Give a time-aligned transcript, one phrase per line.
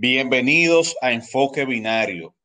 [0.00, 2.36] Bienvenidos a Enfoque Binario,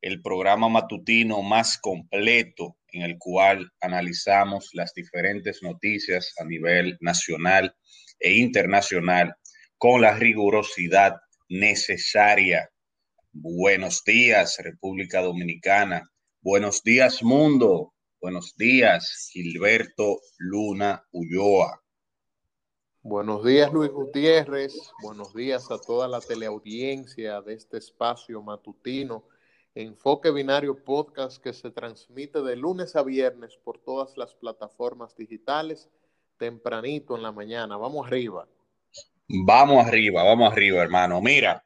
[0.00, 7.76] el programa matutino más completo en el cual analizamos las diferentes noticias a nivel nacional
[8.18, 9.34] e internacional
[9.76, 11.16] con la rigurosidad
[11.50, 12.70] necesaria.
[13.32, 16.10] Buenos días, República Dominicana.
[16.40, 17.92] Buenos días, mundo.
[18.18, 21.83] Buenos días, Gilberto Luna Ulloa.
[23.06, 24.72] Buenos días, Luis Gutiérrez.
[25.02, 29.24] Buenos días a toda la teleaudiencia de este espacio matutino.
[29.74, 35.90] Enfoque Binario Podcast que se transmite de lunes a viernes por todas las plataformas digitales
[36.38, 37.76] tempranito en la mañana.
[37.76, 38.48] Vamos arriba.
[39.28, 41.20] Vamos arriba, vamos arriba, hermano.
[41.20, 41.62] Mira,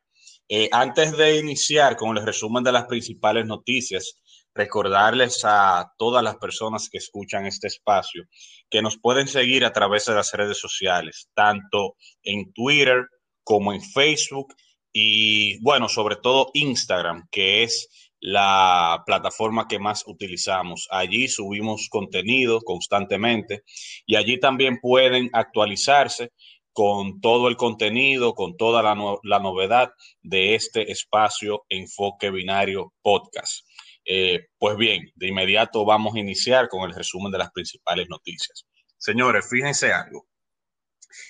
[0.49, 4.21] eh, antes de iniciar con el resumen de las principales noticias,
[4.55, 8.25] recordarles a todas las personas que escuchan este espacio
[8.71, 13.07] que nos pueden seguir a través de las redes sociales, tanto en Twitter
[13.45, 14.55] como en Facebook
[14.93, 17.89] y bueno, sobre todo Instagram, que es
[18.21, 20.89] la plataforma que más utilizamos.
[20.91, 23.63] Allí subimos contenido constantemente
[24.07, 26.33] y allí también pueden actualizarse
[26.73, 29.91] con todo el contenido, con toda la, la novedad
[30.23, 33.65] de este espacio Enfoque Binario Podcast.
[34.11, 38.65] Eh, pues bien, de inmediato vamos a iniciar con el resumen de las principales noticias.
[38.97, 40.27] Señores, fíjense algo.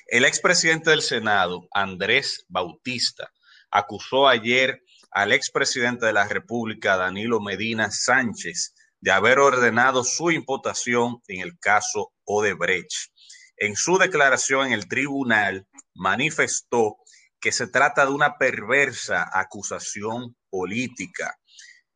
[0.07, 3.33] El expresidente del Senado, Andrés Bautista,
[3.73, 11.21] acusó ayer al expresidente de la República, Danilo Medina Sánchez, de haber ordenado su imputación
[11.27, 13.11] en el caso Odebrecht.
[13.57, 16.99] En su declaración en el tribunal, manifestó
[17.41, 21.37] que se trata de una perversa acusación política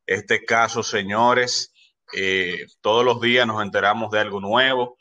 [0.07, 1.73] este caso, señores,
[2.15, 4.97] eh, todos los días nos enteramos de algo nuevo.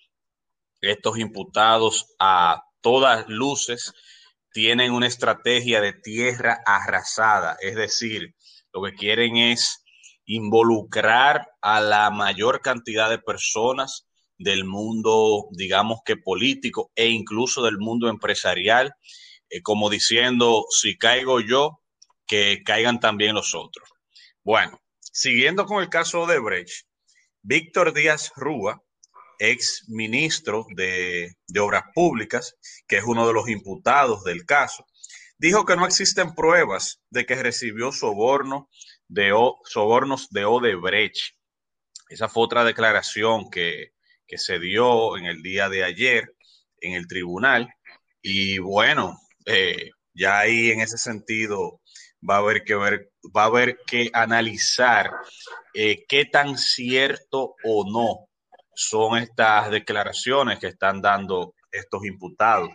[0.82, 3.94] Estos imputados a todas luces
[4.52, 8.36] tienen una estrategia de tierra arrasada, es decir,
[8.74, 9.84] lo que quieren es
[10.26, 14.08] involucrar a la mayor cantidad de personas
[14.38, 18.94] del mundo, digamos que político e incluso del mundo empresarial,
[19.50, 21.82] eh, como diciendo, si caigo yo,
[22.26, 23.90] que caigan también los otros.
[24.44, 24.81] Bueno,
[25.14, 26.86] Siguiendo con el caso de Brecht,
[27.42, 28.82] Víctor Díaz Rúa,
[29.40, 32.56] ex ministro de, Obras Públicas,
[32.88, 34.86] que es uno de los imputados del caso,
[35.38, 38.70] dijo que no existen pruebas de que recibió soborno
[39.10, 39.34] de
[39.66, 41.36] sobornos de Odebrecht.
[42.08, 43.92] Esa fue otra declaración que,
[44.34, 46.34] se dio en el día de ayer
[46.80, 47.68] en el tribunal.
[48.22, 51.81] Y bueno, eh, ya ahí en ese sentido
[52.28, 55.12] va a haber que ver, va a haber que analizar
[55.74, 58.28] eh, qué tan cierto o no
[58.74, 62.70] son estas declaraciones que están dando estos imputados.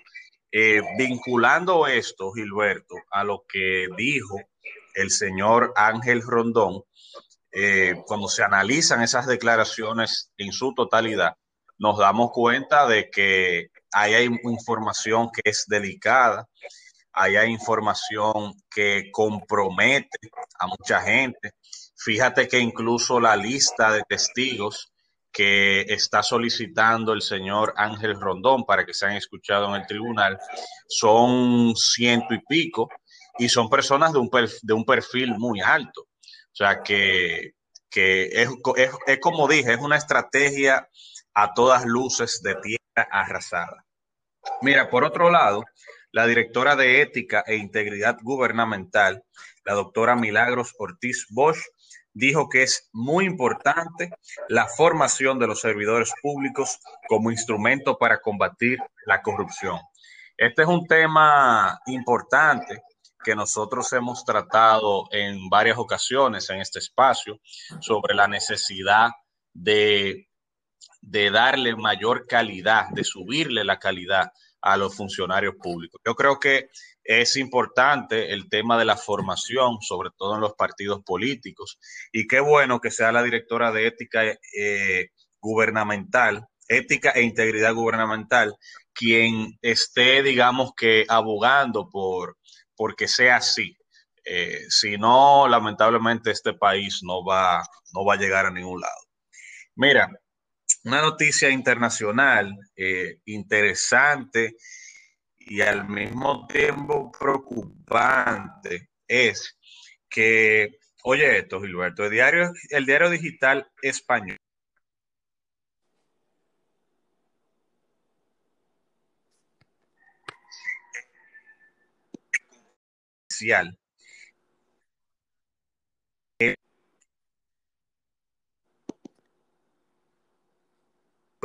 [0.50, 4.40] Eh, vinculando esto, Gilberto, a lo que dijo
[4.94, 6.82] el señor Ángel Rondón,
[7.52, 11.34] eh, cuando se analizan esas declaraciones en su totalidad,
[11.78, 16.48] nos damos cuenta de que hay información que es delicada,
[17.16, 20.18] hay información que compromete
[20.58, 21.52] a mucha gente.
[21.96, 24.92] Fíjate que incluso la lista de testigos
[25.32, 30.38] que está solicitando el señor Ángel Rondón para que sean escuchados en el tribunal
[30.88, 32.88] son ciento y pico
[33.38, 36.02] y son personas de un, perfil, de un perfil muy alto.
[36.02, 37.52] O sea que,
[37.94, 38.48] es,
[39.06, 40.88] es como dije, es una estrategia
[41.34, 43.84] a todas luces de tierra arrasada.
[44.62, 45.64] Mira, por otro lado,
[46.16, 49.22] la directora de Ética e Integridad Gubernamental,
[49.66, 51.58] la doctora Milagros Ortiz Bosch,
[52.14, 54.08] dijo que es muy importante
[54.48, 59.78] la formación de los servidores públicos como instrumento para combatir la corrupción.
[60.38, 62.80] Este es un tema importante
[63.22, 67.40] que nosotros hemos tratado en varias ocasiones en este espacio
[67.80, 69.10] sobre la necesidad
[69.52, 70.30] de,
[71.02, 74.32] de darle mayor calidad, de subirle la calidad
[74.66, 76.00] a los funcionarios públicos.
[76.04, 76.70] Yo creo que
[77.04, 81.78] es importante el tema de la formación, sobre todo en los partidos políticos,
[82.12, 85.10] y qué bueno que sea la directora de ética eh,
[85.40, 88.56] gubernamental, ética e integridad gubernamental,
[88.92, 92.36] quien esté, digamos que, abogando por,
[92.96, 93.76] que sea así.
[94.24, 97.62] Eh, si no, lamentablemente este país no va,
[97.94, 99.00] no va a llegar a ningún lado.
[99.76, 100.10] Mira,
[100.86, 104.54] una noticia internacional eh, interesante
[105.36, 109.58] y al mismo tiempo preocupante es
[110.08, 114.38] que, oye esto, Gilberto, diario, el diario digital español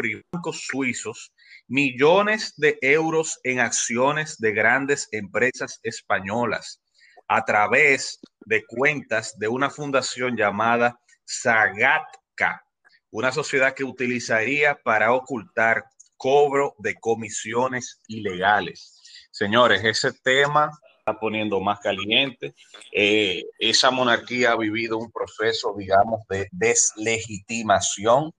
[0.01, 1.31] privados suizos
[1.67, 6.81] millones de euros en acciones de grandes empresas españolas
[7.27, 12.65] a través de cuentas de una fundación llamada Zagatka,
[13.11, 15.85] una sociedad que utilizaría para ocultar
[16.17, 19.01] cobro de comisiones ilegales.
[19.31, 22.55] Señores, ese tema está poniendo más caliente.
[22.91, 28.33] Eh, esa monarquía ha vivido un proceso, digamos, de deslegitimación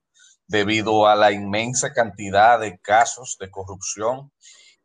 [0.53, 4.31] debido a la inmensa cantidad de casos de corrupción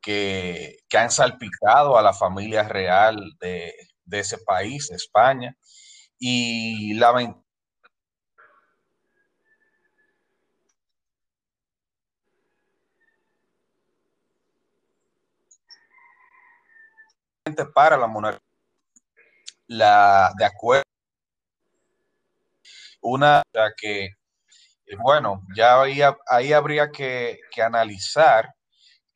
[0.01, 3.75] que, que han salpicado a la familia real de,
[4.07, 5.55] de ese país, España,
[6.19, 7.45] y lamentablemente
[17.75, 18.41] para la monarquía,
[19.67, 20.85] la de acuerdo,
[23.03, 23.43] una
[23.77, 24.18] que,
[24.97, 28.55] bueno, ya ahí, ahí habría que, que analizar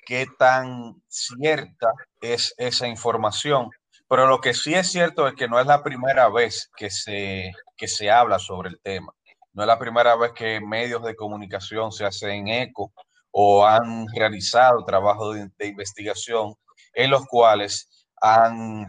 [0.05, 3.71] qué tan cierta es esa información
[4.13, 7.51] pero lo que sí es cierto es que no es la primera vez que se,
[7.79, 9.15] que se habla sobre el tema.
[9.55, 12.93] No es la primera vez que medios de comunicación se hacen eco
[13.31, 16.55] o han realizado trabajos de, investigación
[16.93, 18.87] en los cuales han,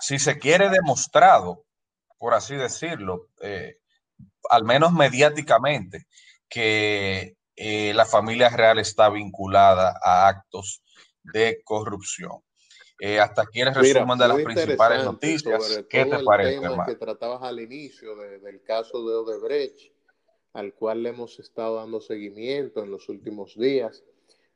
[0.00, 1.62] si se quiere, demostrado,
[2.18, 3.76] por así decirlo, eh,
[4.48, 6.06] al menos mediáticamente,
[6.48, 10.82] que eh, la familia real está vinculada a actos
[11.22, 12.42] de corrupción.
[12.98, 15.84] Eh, hasta aquí el resumen de las principales noticias.
[15.88, 19.92] ¿Qué te parece, tema que tratabas al inicio del caso de Odebrecht,
[20.52, 24.04] al cual le hemos estado dando seguimiento en los últimos días,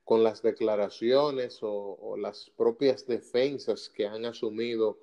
[0.03, 4.99] con las declaraciones o, o las propias defensas que han asumido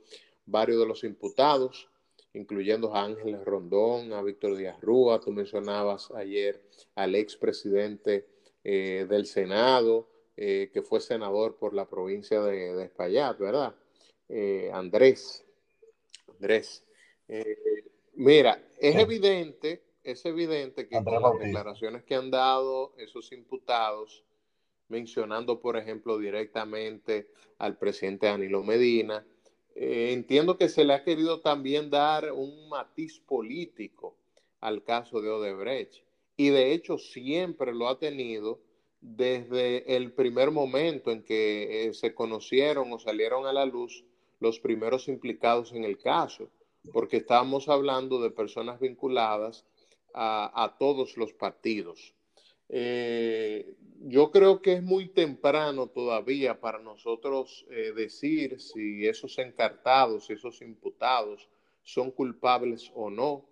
[0.45, 1.90] varios de los imputados,
[2.33, 6.61] incluyendo a Ángeles Rondón, a Víctor Díaz Rúa, tú mencionabas ayer
[6.95, 8.27] al expresidente
[8.63, 10.07] eh, del Senado,
[10.37, 13.75] eh, que fue senador por la provincia de, de Espaillat, ¿verdad?
[14.29, 15.45] Eh, Andrés.
[16.27, 16.85] Andrés.
[17.27, 17.57] Eh,
[18.13, 24.23] mira, es evidente, es evidente que con las declaraciones que han dado esos imputados,
[24.87, 29.25] mencionando, por ejemplo, directamente al presidente Danilo Medina,
[29.75, 34.15] entiendo que se le ha querido también dar un matiz político
[34.59, 36.03] al caso de Odebrecht.
[36.37, 38.59] Y de hecho siempre lo ha tenido
[39.01, 44.05] desde el primer momento en que eh, se conocieron o salieron a la luz
[44.39, 46.49] los primeros implicados en el caso,
[46.93, 49.65] porque estábamos hablando de personas vinculadas
[50.13, 52.13] a, todos los partidos.
[52.73, 60.25] Eh, yo creo que es muy temprano todavía para nosotros eh, decir si esos encartados,
[60.27, 61.49] si esos imputados
[61.83, 63.45] son culpables o no.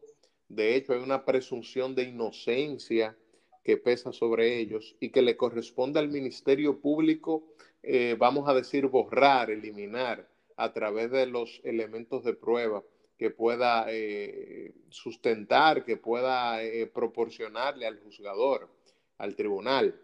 [0.48, 3.18] De hecho, hay una presunción de inocencia
[3.64, 7.44] que pesa sobre ellos y que le corresponde al Ministerio Público,
[7.84, 12.84] eh, vamos a decir, borrar, eliminar a través de los elementos de prueba
[13.18, 18.70] que pueda eh, sustentar, que pueda eh, proporcionarle al juzgador,
[19.20, 20.02] al tribunal.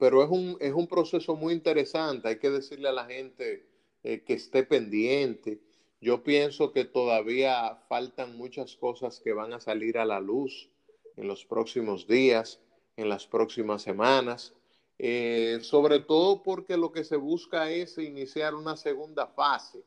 [0.00, 3.68] Pero es un, es un proceso muy interesante, hay que decirle a la gente
[4.02, 5.60] que esté pendiente.
[6.00, 10.70] Yo pienso que todavía faltan muchas cosas que van a salir a la luz
[11.16, 12.60] en los próximos días
[12.96, 14.54] en las próximas semanas,
[14.98, 19.84] eh, sobre todo porque lo que se busca es iniciar una segunda fase,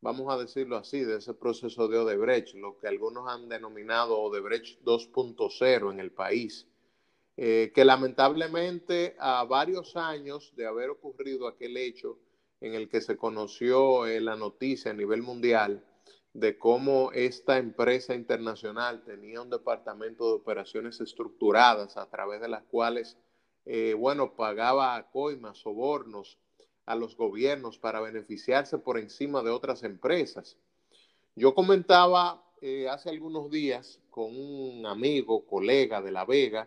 [0.00, 4.80] vamos a decirlo así, de ese proceso de Odebrecht, lo que algunos han denominado Odebrecht
[4.82, 6.68] 2.0 en el país,
[7.36, 12.16] eh, que lamentablemente a varios años de haber ocurrido aquel hecho
[12.60, 15.84] en el que se conoció eh, la noticia a nivel mundial,
[16.32, 22.62] de cómo esta empresa internacional tenía un departamento de operaciones estructuradas a través de las
[22.64, 23.18] cuales,
[23.66, 26.38] eh, bueno, pagaba coimas, sobornos
[26.86, 30.56] a los gobiernos para beneficiarse por encima de otras empresas.
[31.34, 32.44] Yo comentaba
[32.90, 36.66] hace algunos días con un amigo, colega de La Vega,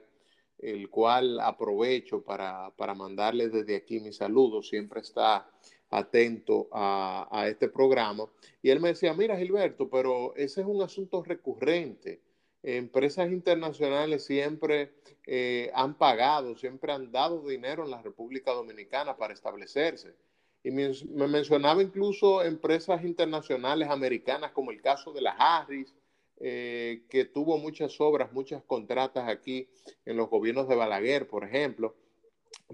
[0.59, 5.47] el cual aprovecho para, para mandarle desde aquí mis saludos, siempre está
[5.89, 8.25] atento a, este programa.
[8.61, 12.21] Y él me decía, mira Gilberto, pero ese es un asunto recurrente.
[12.63, 14.93] Empresas internacionales siempre
[15.25, 20.15] eh, han pagado, siempre han dado dinero en la República Dominicana para establecerse.
[20.63, 20.91] Y me,
[21.27, 25.93] mencionaba incluso empresas internacionales americanas como el caso de la Harris,
[26.39, 29.67] eh, que tuvo muchas obras, muchas contratas aquí
[30.05, 31.95] en los gobiernos de Balaguer, por ejemplo.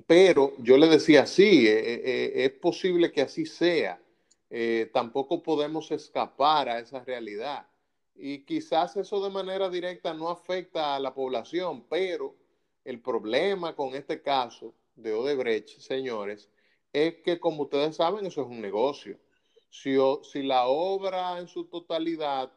[0.08, 4.00] Pero yo le decía, sí, eh, eh, eh, es posible que así sea.
[4.94, 7.68] tampoco podemos escapar a esa realidad.
[8.16, 12.36] Y quizás eso de manera directa no afecta a la población, pero
[12.86, 16.50] El problema con este caso de Odebrecht, señores,
[16.92, 19.18] es que como ustedes saben, eso es un negocio.
[19.70, 22.52] Si, si la obra en su totalidad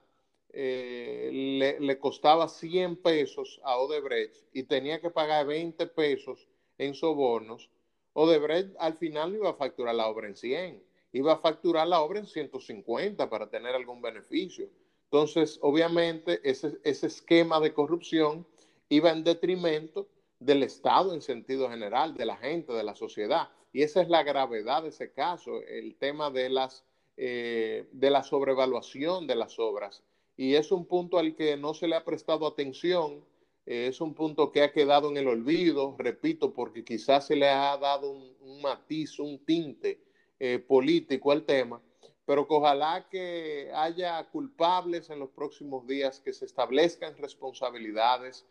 [0.59, 6.49] eh, le, le, costaba 100 pesos a Odebrecht y tenía que pagar 20 pesos
[6.79, 7.69] en sobornos,
[8.15, 10.83] Odebrecht al final no iba a facturar la obra en 100,
[11.13, 14.71] iba a facturar la obra en 150 para tener algún beneficio.
[15.05, 18.47] Entonces, obviamente, ese, ese esquema de corrupción
[18.89, 20.09] iba en detrimento
[20.41, 23.51] del Estado en sentido general, de la gente, de la sociedad.
[23.75, 26.83] Y esa es la gravedad de ese caso, el tema de, las,
[27.19, 30.03] eh, de la sobrevaluación de las obras.
[30.37, 33.25] Y es un punto al que no se le ha prestado atención,
[33.65, 37.49] eh, es un punto que ha quedado en el olvido, repito, porque quizás se le
[37.49, 40.01] ha dado un, matiz, un tinte
[40.39, 41.83] eh, político al tema,
[42.25, 48.47] pero que ojalá que haya culpables en los próximos días, que se establezcan responsabilidades,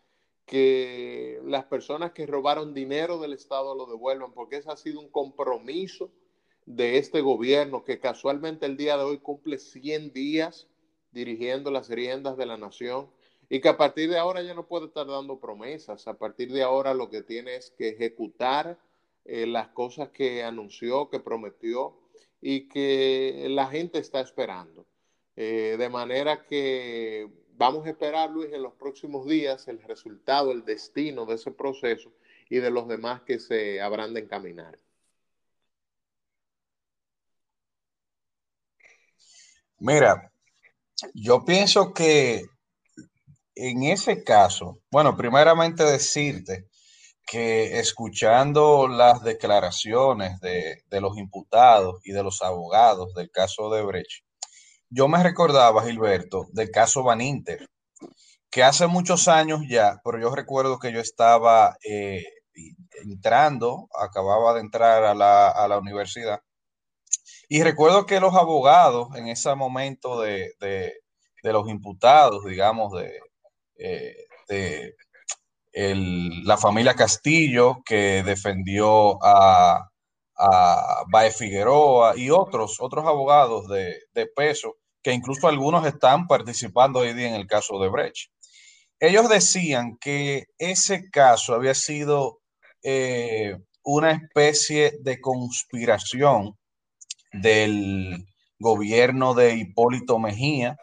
[0.45, 5.09] que las personas que robaron dinero del Estado lo devuelvan, porque ese ha sido un
[5.09, 6.11] compromiso
[6.65, 10.67] de este gobierno que casualmente el día de hoy cumple 100 días
[11.15, 13.09] dirigiendo las riendas de la nación
[13.49, 16.61] y que a partir de ahora ya no puede estar dando promesas, a partir de
[16.61, 18.77] ahora lo que tiene es que ejecutar
[19.23, 21.97] eh, las cosas que anunció, que prometió
[22.41, 24.85] y que la gente está esperando.
[25.37, 30.65] Eh, de manera que vamos a esperar, Luis, en los próximos días el resultado, el
[30.65, 32.11] destino de ese proceso
[32.49, 34.77] y de los demás que se habrán de encaminar.
[39.79, 40.31] Mira,
[41.13, 42.45] yo pienso que
[43.55, 46.67] en ese caso, bueno, primeramente decirte
[47.25, 53.81] que escuchando las declaraciones de, de los imputados y de los abogados del caso de
[53.83, 54.23] Brecht,
[54.89, 57.67] yo me recordaba, Gilberto, del caso Van Inter,
[58.51, 62.23] que hace muchos años ya, pero yo recuerdo que yo estaba eh,
[63.03, 66.39] entrando, acababa de entrar a la, a la, universidad,
[67.49, 70.93] y recuerdo que los abogados en ese momento de, de,
[71.43, 73.19] los imputados, digamos, de,
[73.77, 74.15] eh,
[74.47, 74.95] de
[75.71, 79.89] el, la familia Castillo, que defendió a,
[80.37, 87.01] a Bae Figueroa y otros, otros abogados de, de peso que incluso algunos están participando
[87.01, 88.31] hoy día en el caso de Brecht.
[88.99, 92.39] Ellos decían que ese caso había sido
[92.81, 96.57] eh, una especie de conspiración
[97.41, 98.25] del
[98.59, 100.77] gobierno de Hipólito Mejía,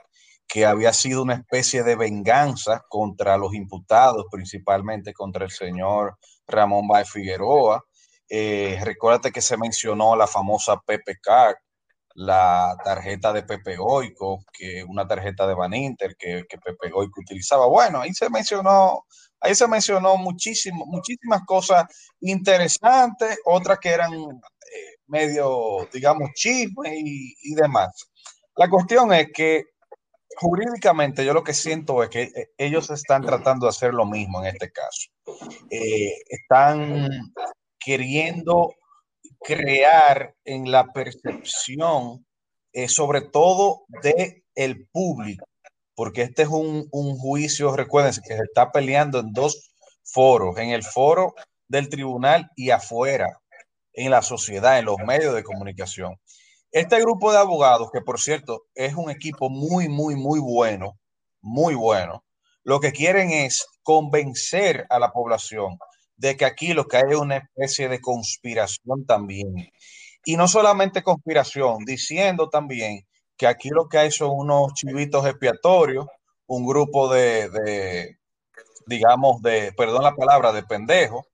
[0.47, 6.87] que había sido una especie de venganza contra los imputados, principalmente contra el señor Ramón
[6.88, 7.82] Baez Figueroa.
[8.28, 11.56] Eh, recuérdate que se mencionó la famosa Pepe Card,
[12.14, 17.21] la tarjeta de Pepe Goico, que una tarjeta de Van Inter que, que Pepe Goico
[17.21, 17.66] utilizaba.
[17.66, 19.06] Bueno, ahí se mencionó,
[19.40, 21.85] ahí se mencionó muchísimo, muchísimas cosas
[22.21, 24.12] interesantes, otras que eran
[25.12, 28.11] medio, digamos, chismes y, y, demás.
[28.57, 29.64] La cuestión es que
[30.37, 34.40] jurídicamente yo lo que siento es que eh, ellos están tratando de hacer lo mismo
[34.40, 35.11] en este caso.
[35.71, 37.09] Eh, están
[37.78, 38.75] queriendo
[39.40, 42.26] crear en la percepción,
[42.73, 45.47] eh, sobre todo de el público,
[45.95, 50.71] porque este es un, un juicio, recuérdense, que se está peleando en dos foros, en
[50.71, 51.35] el foro
[51.69, 53.42] del tribunal y afuera,
[53.93, 56.19] en la sociedad, en los medios de comunicación.
[56.71, 60.99] Este grupo de abogados, que por cierto es un equipo muy, muy, muy bueno,
[61.41, 62.25] muy bueno,
[62.65, 65.79] lo que quieren es convencer a la población
[66.17, 69.71] de que aquí lo que hay es una especie de conspiración también.
[70.25, 73.07] Y no solamente conspiración, diciendo también
[73.37, 76.07] que aquí lo que hay son unos chivitos expiatorios,
[76.47, 78.19] un grupo de, de
[78.87, 81.27] digamos, de, perdón la palabra, de pendejos,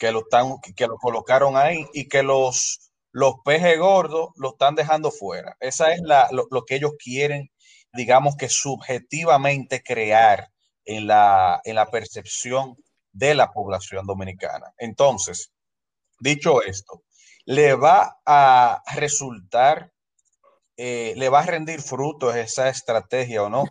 [0.00, 4.74] que lo, están, que lo colocaron ahí y que los, los pejes gordos lo están
[4.74, 5.56] dejando fuera.
[5.60, 7.50] Esa es la, lo, lo, que ellos quieren,
[7.92, 10.48] digamos que subjetivamente crear
[10.86, 12.76] en la, en la percepción
[13.12, 14.72] de la población dominicana.
[14.78, 15.52] Entonces,
[16.18, 17.02] dicho esto,
[17.44, 19.92] le va a resultar,
[20.78, 23.64] eh, le va a rendir frutos esa estrategia o no.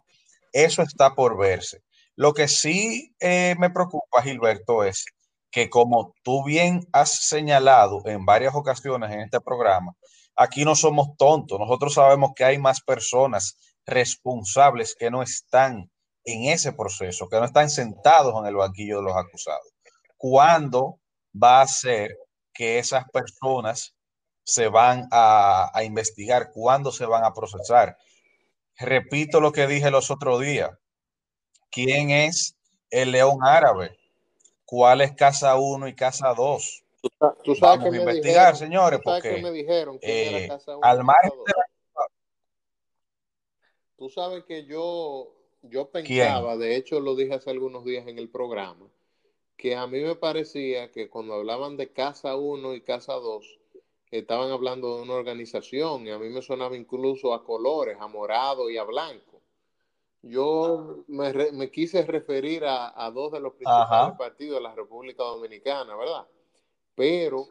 [0.53, 1.81] Eso está por verse.
[2.15, 5.05] Lo que sí eh, me preocupa, Gilberto, es
[5.51, 9.95] que como tú bien has señalado en varias ocasiones en este programa,
[10.35, 11.59] aquí no somos tontos.
[11.59, 15.91] Nosotros sabemos que hay más personas responsables que no están
[16.23, 19.73] en ese proceso, que no están sentados en el banquillo de los acusados.
[20.17, 20.99] ¿Cuándo
[21.31, 22.15] va a ser
[22.53, 23.95] que esas personas
[24.43, 26.51] se van a, a investigar?
[26.53, 27.97] ¿Cuándo se van a procesar?
[28.77, 30.71] Repito lo que dije los otros días.
[31.71, 32.55] ¿Quién es
[32.89, 33.98] el león árabe?
[34.69, 36.83] Cuál es casa 1 y casa 2.
[37.43, 41.31] Tú, sabes Vamos que a investigar, señores, porque me dijeron eh, casa 1 al margen
[43.97, 45.33] Tú sabes que yo,
[45.63, 48.87] yo pensaba, de hecho lo dije hace algunos días en el programa,
[49.57, 53.59] que a mí me parecía que cuando hablaban de Casa 1 y Casa 2,
[54.11, 58.69] estaban hablando de una organización y a mí me sonaba incluso a colores, a morado
[58.69, 59.38] y a blanco.
[60.21, 66.27] Yo me, quise referir a, dos de los principales partidos de la República Dominicana, ¿verdad?
[66.95, 67.47] Pero,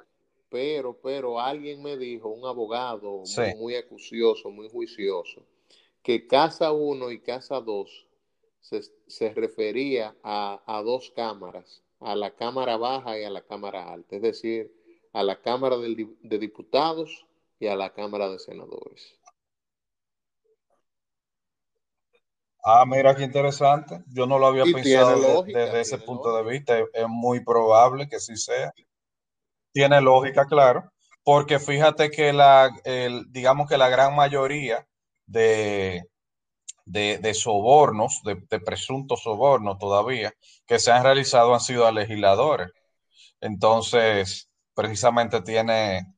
[0.50, 3.22] pero, pero alguien me dijo, un abogado
[3.56, 5.46] muy, acucioso, muy juicioso,
[6.02, 8.06] que Casa 1 y Casa 2
[8.60, 14.16] se, refería a, a dos cámaras, a la Cámara Baja y a la Cámara Alta,
[14.16, 14.78] es decir,
[15.12, 17.26] a la Cámara de, Diputados
[17.58, 19.17] y a la Cámara de Senadores.
[22.64, 24.02] Ah, mira qué interesante.
[24.08, 26.78] Yo no lo había pensado desde, ese punto de vista.
[26.78, 28.72] Es, muy probable que sí sea.
[29.72, 30.90] Tiene lógica, claro,
[31.22, 32.70] porque fíjate que la,
[33.28, 34.86] digamos que la gran mayoría
[35.26, 36.04] de,
[36.84, 40.32] de, sobornos, de, de, presuntos sobornos todavía,
[40.66, 42.70] que se han realizado han sido a legisladores.
[43.40, 46.14] Entonces, precisamente tiene,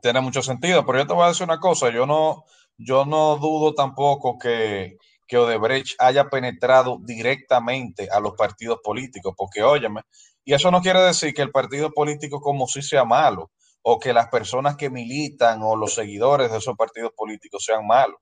[0.00, 0.86] tiene mucho sentido.
[0.86, 2.44] Pero yo te voy a decir una cosa, yo no,
[2.76, 4.96] yo no dudo tampoco que,
[5.32, 10.02] que Odebrecht haya penetrado directamente a los partidos políticos, porque óyeme,
[10.44, 14.12] y eso no quiere decir que el partido político como si sea malo, o que
[14.12, 18.18] las personas que militan o los seguidores de esos partidos políticos sean malos,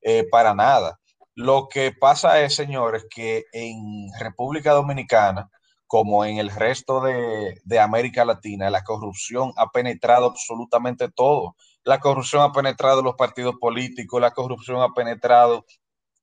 [0.00, 0.98] eh, para nada.
[1.36, 5.48] Lo que pasa es, señores, que en República Dominicana
[5.86, 11.56] como en el resto de, América Latina, la corrupción ha penetrado absolutamente todo.
[11.82, 15.64] La corrupción ha penetrado los partidos políticos, la corrupción ha penetrado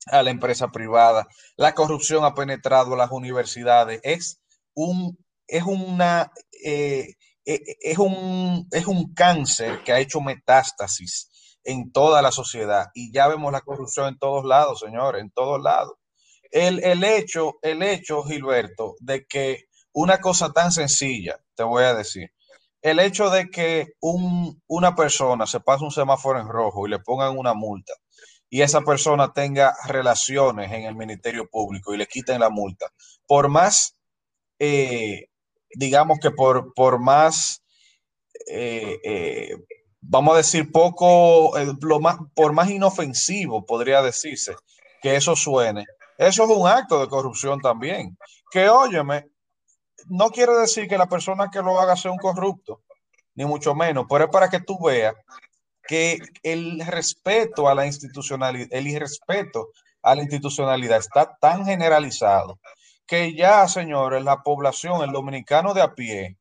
[0.05, 3.99] a la empresa privada, la corrupción ha penetrado las universidades.
[4.03, 4.41] Es
[4.73, 6.31] un, es una,
[6.63, 7.15] eh,
[7.45, 11.31] eh, es un, es un cáncer que ha hecho metástasis
[11.63, 12.87] en toda la sociedad.
[12.93, 15.93] Y ya vemos la corrupción en todos lados, señores, en todos lados.
[16.51, 22.31] El, hecho, el hecho, Gilberto, de que una cosa tan sencilla, te voy a decir,
[22.81, 27.37] el hecho de que una persona se pase un semáforo en rojo y le pongan
[27.37, 27.93] una multa
[28.55, 32.89] y esa persona tenga relaciones en el Ministerio Público y le quiten la multa,
[33.27, 33.97] por más,
[34.59, 35.27] eh,
[35.71, 37.61] digamos que por, por más,
[38.47, 39.57] eh, eh,
[39.99, 44.55] vamos a decir, poco, lo más, por más inofensivo podría decirse
[45.01, 45.83] que eso suene,
[46.17, 48.17] eso es un acto de corrupción también.
[48.49, 49.31] Que óyeme,
[50.07, 52.83] no quiere decir que la persona que lo haga sea un corrupto,
[53.33, 55.13] ni mucho menos, pero es para que tú veas
[55.87, 59.69] que el respeto a la institucionalidad, el irrespeto
[60.01, 62.59] a la institucionalidad está tan generalizado
[63.07, 66.37] que ya, señores, la población, el dominicano de a pie,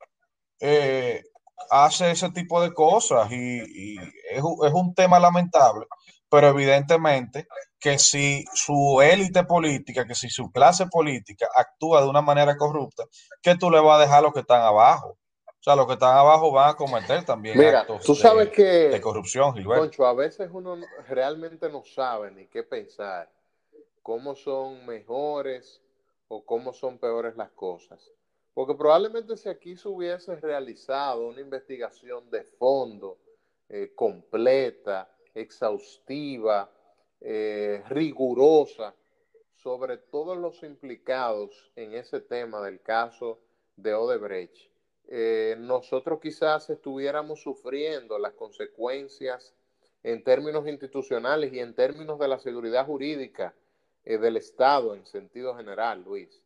[0.60, 1.22] eh,
[1.70, 3.96] hace ese tipo de cosas y,
[4.30, 5.86] es, es, un tema lamentable,
[6.28, 7.46] pero evidentemente
[7.78, 13.04] que si su élite política, que si su clase política actúa de una manera corrupta,
[13.42, 15.18] que tú le vas a dejar a los que están abajo.
[15.64, 18.62] O sea, los que están abajo van a cometer también actos tú sabes de, que,
[18.90, 20.04] de corrupción, Gilberto.
[20.04, 20.76] a veces uno
[21.08, 23.30] realmente no sabe ni qué pensar,
[24.02, 25.80] cómo son mejores
[26.28, 28.12] o cómo son peores las cosas.
[28.52, 33.16] Porque probablemente si aquí se hubiese realizado una investigación de fondo,
[33.70, 36.70] eh, completa, exhaustiva,
[37.22, 38.94] eh, rigurosa
[39.56, 43.38] sobre todos los implicados en ese tema del caso
[43.76, 44.73] de Odebrecht,
[45.08, 49.54] eh, nosotros quizás estuviéramos sufriendo las consecuencias
[50.02, 53.54] en términos institucionales y en términos de la seguridad jurídica
[54.04, 56.42] eh, del Estado en sentido general, Luis.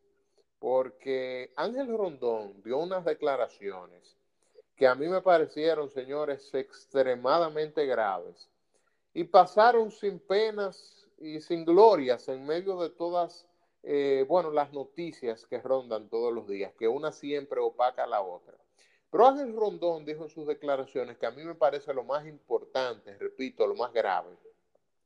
[0.59, 4.16] Porque Ángel Rondón dio unas declaraciones
[4.77, 8.49] que a mí me parecieron, señores, extremadamente graves
[9.12, 13.47] y pasaron sin penas y sin glorias en medio de todas,
[13.90, 18.20] eh, bueno, las noticias que rondan todos los días, que una siempre opaca a la
[18.20, 18.55] otra.
[19.11, 23.16] Pero Ángel Rondón dijo en sus declaraciones que a mí me parece lo más importante,
[23.16, 24.29] repito, lo más grave,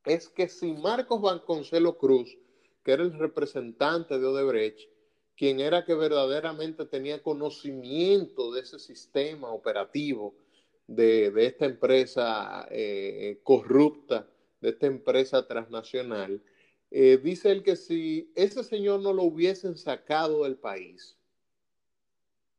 [0.05, 2.37] es que si Marcos Banconcelo Cruz,
[2.83, 4.90] que era el representante de Odebrecht,
[5.37, 10.35] quien era que verdaderamente tenía conocimiento de ese sistema operativo,
[10.88, 14.27] de, esta empresa eh, corrupta,
[14.61, 16.42] de esta empresa transnacional,
[16.94, 21.16] eh, dice él que si ese señor no lo hubiesen sacado del país,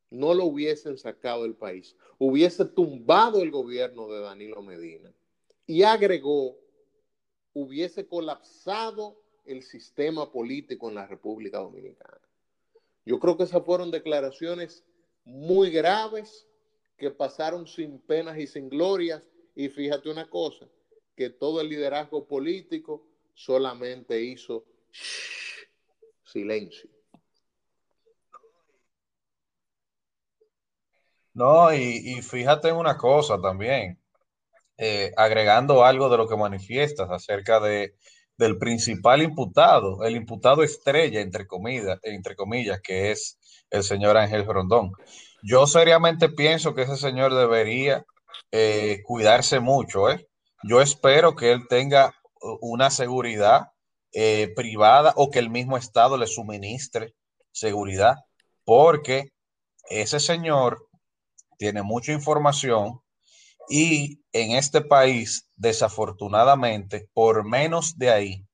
[0.10, 5.14] no lo hubiesen sacado del país, hubiese tumbado el gobierno de Danilo Medina
[5.68, 6.58] y agregó,
[7.54, 12.20] hubiese colapsado el sistema político en la República Dominicana.
[13.06, 14.84] Yo creo que esas fueron declaraciones
[15.26, 16.48] muy graves
[16.98, 19.22] que pasaron sin penas y sin glorias.
[19.56, 20.68] Y fíjate una cosa,
[21.16, 24.66] que todo el liderazgo político solamente hizo
[26.24, 26.90] silencio.
[31.34, 34.00] No, y, fíjate en una cosa también,
[34.78, 37.96] eh, agregando algo de lo que manifiestas acerca de,
[38.38, 43.40] del principal imputado, el imputado estrella, entre comillas, entre comillas, que es
[43.72, 44.92] el señor Ángel Rondón.
[45.42, 48.06] Yo seriamente pienso que ese señor debería
[48.52, 50.10] eh, cuidarse mucho.
[50.10, 50.28] ¿eh?
[50.64, 52.14] Yo espero que él tenga
[52.62, 53.72] una seguridad
[54.12, 57.16] eh, privada o que el mismo Estado le suministre
[57.52, 58.18] seguridad,
[58.64, 59.30] porque
[59.90, 60.88] ese señor
[61.58, 63.00] tiene mucha información
[63.70, 68.46] y en este país, desafortunadamente, por menos de ahí,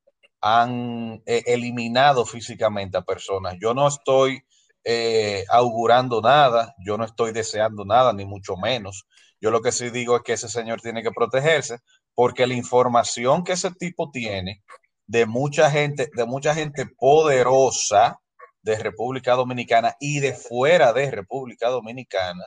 [0.42, 3.56] han eh, eliminado físicamente a personas.
[3.60, 4.42] Yo no estoy
[4.84, 9.06] eh, augurando nada, yo no estoy deseando nada, ni mucho menos.
[9.42, 11.80] Yo lo que sí digo es que ese señor tiene que protegerse
[12.20, 14.62] porque la información que ese tipo tiene
[15.08, 18.20] de mucha gente, de mucha gente poderosa
[18.62, 22.46] de República Dominicana y de fuera de República Dominicana,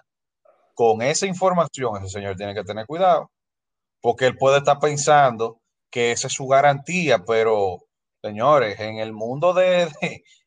[0.75, 3.31] con esa información ese señor tiene que tener cuidado,
[4.03, 7.79] porque él puede estar pensando que esa es su garantía, pero
[8.23, 9.89] señores, en el mundo de,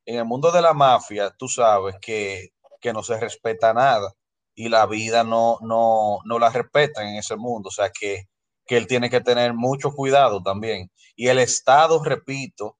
[0.05, 2.49] en el mundo de la mafia, tú sabes que,
[2.93, 4.13] no se respeta nada
[4.53, 8.25] y la vida no, no, no la respeta en ese mundo, o sea que,
[8.65, 10.91] que él tiene que tener mucho cuidado también.
[11.15, 12.77] Y el Estado, repito,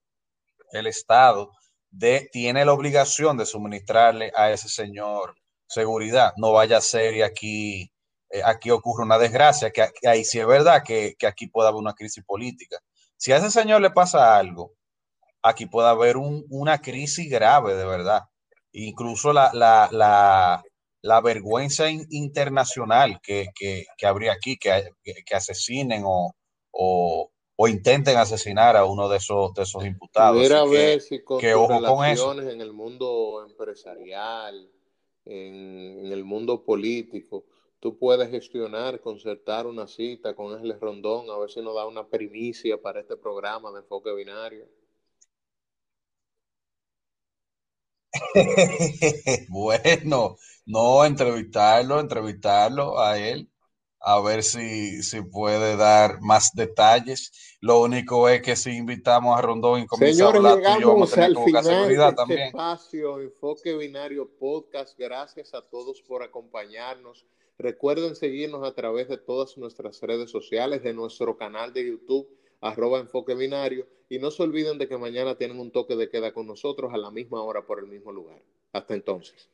[0.72, 1.52] el Estado
[1.90, 5.36] de, tiene la obligación de suministrarle a ese señor
[5.68, 6.32] seguridad.
[6.36, 7.92] No vaya a ser y aquí,
[8.30, 11.94] eh, aquí ocurre una desgracia, que, ahí sí es verdad que, aquí puede haber una
[11.94, 12.78] crisis política.
[13.16, 14.74] Si a ese señor le pasa algo,
[15.42, 18.24] aquí puede haber una crisis grave de verdad.
[18.72, 20.62] Incluso la, la, la,
[21.20, 24.90] vergüenza internacional que, habría aquí, que,
[25.24, 26.34] que asesinen o,
[26.76, 30.36] o, intenten asesinar a uno de esos, de esos imputados.
[30.66, 34.70] ver si con, en el mundo empresarial,
[35.24, 37.46] en, el mundo político,
[37.80, 42.06] tú puedes gestionar, concertar una cita con Ángeles Rondón, a ver si nos da una
[42.06, 44.66] primicia para este programa de enfoque binario.
[49.48, 53.50] bueno, no entrevistarlo, entrevistarlo a él
[54.08, 57.58] a ver si, si puede dar más detalles.
[57.60, 61.64] Lo único es que si invitamos a Rondón y comienza a hablar, vamos al final
[61.64, 64.96] seguridad de este espacio Enfoque Binario Podcast.
[64.96, 67.26] Gracias a todos por acompañarnos.
[67.58, 72.28] Recuerden seguirnos a través de todas nuestras redes sociales, de nuestro canal de YouTube,
[72.60, 73.86] arroba Enfoque Binario.
[74.08, 76.96] Y no se olviden de que mañana tienen un toque de queda con nosotros a
[76.96, 78.40] la misma hora por el mismo lugar.
[78.72, 79.50] Hasta entonces.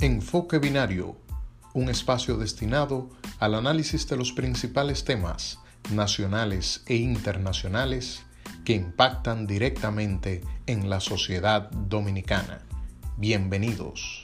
[0.00, 1.16] Enfoque Binario,
[1.74, 5.60] un espacio destinado al análisis de los principales temas
[5.92, 8.24] nacionales e internacionales
[8.64, 12.66] que impactan directamente en la sociedad dominicana.
[13.16, 14.21] Bienvenidos.